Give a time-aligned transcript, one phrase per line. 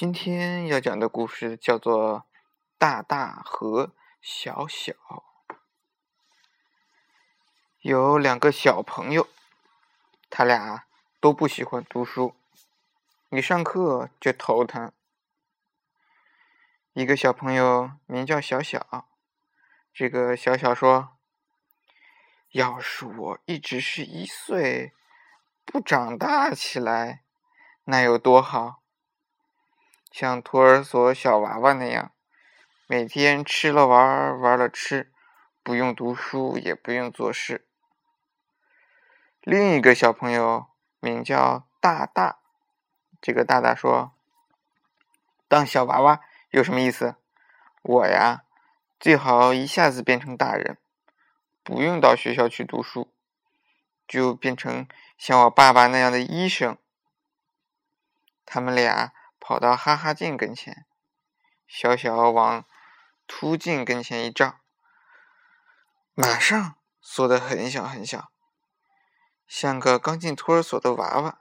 [0.00, 2.20] 今天要讲的故事叫做
[2.78, 4.92] 《大大和小小》。
[7.80, 9.26] 有两个小朋友，
[10.30, 10.84] 他俩
[11.18, 12.36] 都不喜欢读书，
[13.30, 14.92] 一上课就头疼。
[16.92, 19.08] 一个小朋友名叫小小，
[19.92, 21.16] 这个小小说
[22.54, 24.92] ：“要是我一直是一岁，
[25.64, 27.24] 不长大起来，
[27.82, 28.80] 那有多好。”
[30.10, 32.12] 像托儿所小娃娃那样，
[32.86, 35.12] 每天吃了玩，玩了吃，
[35.62, 37.66] 不用读书，也不用做事。
[39.42, 40.66] 另一个小朋友
[40.98, 42.38] 名叫大大，
[43.20, 44.12] 这个大大说
[45.46, 46.20] ：“当小娃娃
[46.50, 47.14] 有什么意思？
[47.82, 48.44] 我呀，
[48.98, 50.78] 最好一下子变成大人，
[51.62, 53.12] 不用到学校去读书，
[54.08, 56.76] 就变成像我爸爸那样的医生。”
[58.44, 59.12] 他们俩。
[59.40, 60.86] 跑到哈哈镜跟前，
[61.66, 62.64] 小小往
[63.26, 64.60] 凸镜跟前一照，
[66.14, 68.30] 马上缩得很小很小，
[69.46, 71.40] 像个刚进托儿所的娃娃。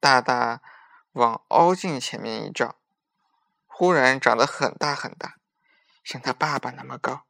[0.00, 0.60] 大大
[1.12, 2.76] 往凹镜前面一照，
[3.66, 5.36] 忽然长得很大很大，
[6.02, 7.24] 像他爸爸那么高。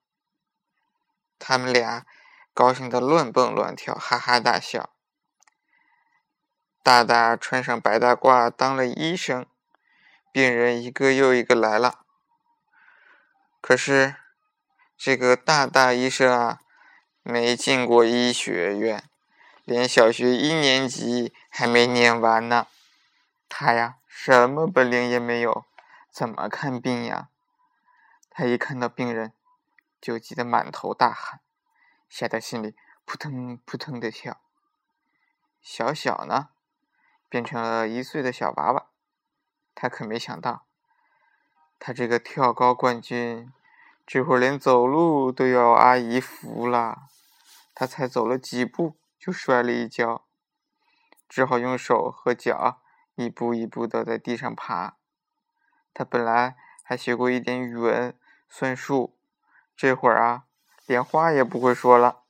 [1.39, 2.07] 他们俩
[2.55, 4.92] 高兴得乱蹦乱跳，哈哈大笑。
[6.83, 9.47] 大大穿上白大褂当了医生，
[10.33, 12.01] 病人一个又一个来了。
[13.61, 14.17] 可是
[14.97, 16.59] 这个大大医生啊，
[17.23, 19.09] 没进过医学院，
[19.65, 22.67] 连小学一年级还没念完呢。
[23.49, 25.65] 他呀，什么本领也没有，
[26.11, 27.29] 怎么看病呀？
[28.29, 29.33] 他一看到病人，
[30.01, 31.39] 就急得满头大汗，
[32.09, 32.75] 吓得心里
[33.05, 34.41] 扑腾扑腾的跳。
[35.61, 36.49] 小小呢？
[37.33, 38.89] 变成了一岁的小娃娃，
[39.75, 40.67] 他可没想到，
[41.79, 43.51] 他这个跳高冠军，
[44.07, 47.09] 这会儿连走路都要阿姨扶了。
[47.75, 50.27] 他才走了几步，就摔了一跤，
[51.27, 52.83] 只好用手和脚
[53.15, 54.99] 一步一步的在地上爬。
[55.95, 58.15] 他本来还学过一点语文、
[58.51, 59.17] 算术，
[59.75, 60.45] 这会儿啊，
[60.85, 62.25] 连话也不会说了。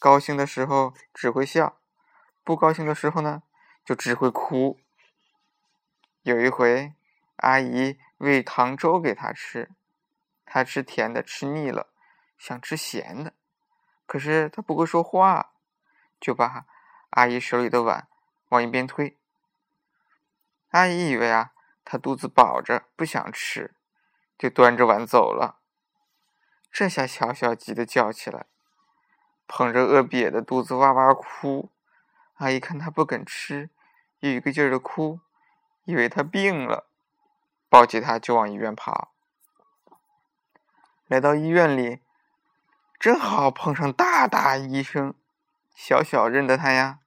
[0.00, 1.78] 高兴的时候只会笑，
[2.42, 3.44] 不高兴的时候呢？
[3.84, 4.78] 就只会哭。
[6.22, 6.94] 有一回，
[7.36, 9.70] 阿姨喂糖粥给他吃，
[10.44, 11.88] 他吃甜的吃腻了，
[12.36, 13.32] 想吃咸的，
[14.06, 15.52] 可是他不会说话，
[16.20, 16.66] 就把
[17.10, 18.08] 阿姨手里的碗
[18.50, 19.18] 往一边推。
[20.70, 21.52] 阿姨以为啊，
[21.84, 23.74] 他肚子饱着不想吃，
[24.38, 25.60] 就端着碗走了。
[26.70, 28.46] 这下小小急得叫起来，
[29.48, 31.72] 捧着饿瘪的肚子哇哇哭。
[32.40, 33.70] 阿姨看他不肯吃。
[34.20, 35.20] 又一个劲儿的哭，
[35.84, 36.86] 以为他病了，
[37.70, 39.14] 抱起他就往医院跑。
[41.06, 42.00] 来到医院里，
[42.98, 45.14] 正好碰上大大医生，
[45.74, 46.98] 小小认得他呀，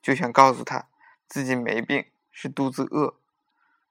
[0.00, 0.86] 就想告诉他
[1.28, 3.20] 自己没病，是肚子饿。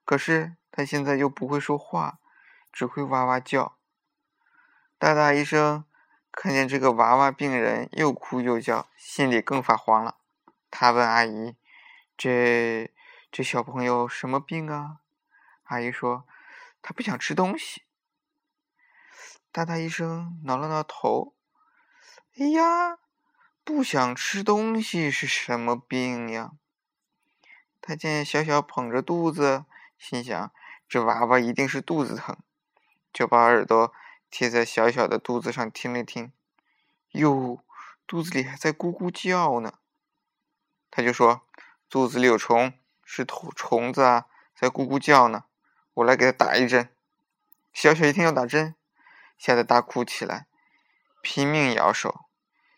[0.03, 2.19] 可是他现在又不会说话，
[2.71, 3.77] 只会哇哇叫。
[4.97, 5.85] 大大医生
[6.31, 10.17] 看见这个娃娃病人又哭又叫，心里更发慌了。
[10.71, 11.55] 他问阿姨。
[12.17, 12.91] 这
[13.31, 15.01] 这小朋友什么病啊？
[15.63, 16.25] 阿姨说
[16.81, 17.83] 他不想吃东西。
[19.51, 21.35] 大大医生挠了挠头，
[22.37, 22.99] 哎呀，
[23.63, 26.53] 不想吃东西是什么病呀？
[27.81, 29.65] 他见小小捧着肚子，
[29.97, 30.51] 心想
[30.87, 32.37] 这娃娃一定是肚子疼，
[33.11, 33.91] 就把耳朵
[34.29, 36.31] 贴在小小的肚子上听了听，
[37.11, 37.63] 哟，
[38.05, 39.79] 肚子里还在咕咕叫呢。
[40.91, 41.41] 他就说。
[41.89, 42.71] 肚子里有虫，
[43.03, 45.43] 是虫虫子啊，在咕咕叫呢。
[45.95, 46.87] 我来给他打一针。
[47.73, 48.75] 小小一听要打针，
[49.37, 50.47] 吓得大哭起来，
[51.21, 52.27] 拼命摇手，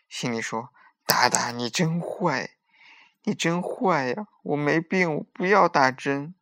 [0.08, 0.70] 心里说
[1.06, 2.56] ：“大大你真坏，
[3.22, 4.26] 你真坏呀！
[4.42, 6.34] 我没病，我不要打针。”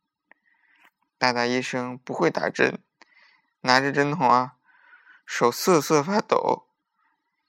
[1.19, 2.83] 大大医生不会打针，
[3.61, 4.55] 拿着针筒啊，
[5.27, 6.65] 手瑟瑟发抖，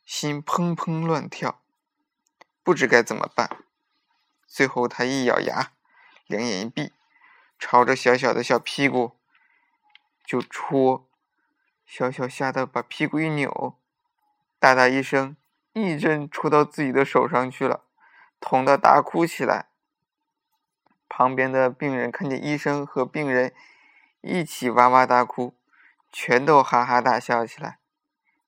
[0.05, 1.63] 心砰砰乱跳，
[2.63, 3.65] 不知该怎么办。
[4.57, 5.73] 最后，他一咬牙，
[6.29, 6.93] 两眼一闭，
[7.59, 9.17] 朝着小小的小屁股
[10.25, 11.09] 就戳。
[11.85, 13.77] 小小吓得把屁股一扭，
[14.61, 15.37] 大大一声，
[15.73, 17.83] 一针戳到自己的手上去了，
[18.39, 19.67] 痛得大哭起来。
[21.09, 23.53] 旁边的病人看见医生和病人
[24.21, 25.57] 一起哇哇大哭，
[26.13, 27.81] 全都哈哈大笑起来。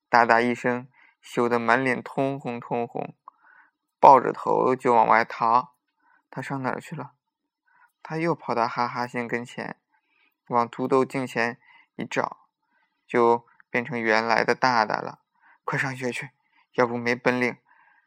[0.07, 0.87] 大大医生
[1.21, 3.13] 羞得满脸通红通红，
[3.99, 5.73] 抱着头就往外逃。
[6.37, 7.13] 他上哪儿去了？
[8.03, 9.75] 他又跑到哈哈镜跟前，
[10.49, 11.59] 往土豆镜前
[11.95, 12.45] 一照，
[13.07, 15.21] 就变成原来的大大了。
[15.65, 16.29] 快上学去，
[16.73, 17.57] 要不没本领，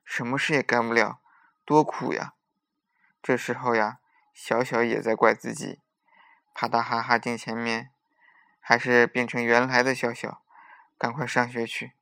[0.05, 1.19] 什么事也干不了，
[1.65, 2.35] 多苦呀！
[3.21, 3.99] 这时候呀，
[4.33, 5.81] 小小也在怪自己，
[6.55, 7.91] 爬到哈哈镜前面，
[8.61, 10.41] 还是变成原来的小小，
[10.97, 11.95] 赶快上学去。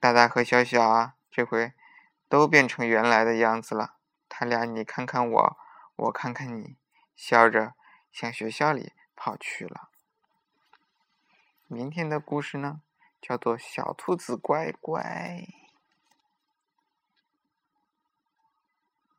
[0.00, 1.72] 大大和小小啊，这回
[2.28, 3.94] 都变成原来的样子了。
[4.28, 5.58] 他俩你看看我，
[5.96, 6.76] 我看看你，
[7.16, 7.74] 笑着
[8.12, 9.90] 向学校里跑去了。
[11.66, 12.82] 明天的故事呢，
[13.20, 15.02] 叫做《小兔子乖乖》。